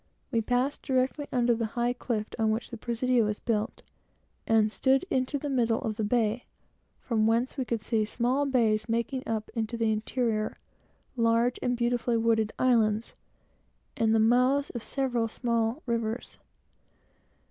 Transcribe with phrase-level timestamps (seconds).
[0.31, 3.83] We passed directly under the high cliff on which the Presidio is built,
[4.47, 6.45] and stood into the middle of the bay,
[7.01, 11.23] from whence we could see small bays, making up into the interior, on every side;
[11.23, 13.13] large and beautifully wooded islands;
[13.95, 16.37] and the mouths of several small rivers.